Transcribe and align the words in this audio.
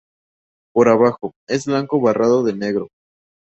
Por 0.73 0.89
abajo, 0.89 1.33
es 1.47 1.67
blanco 1.67 1.99
barrado 2.01 2.43
de 2.43 2.53
negro. 2.55 2.87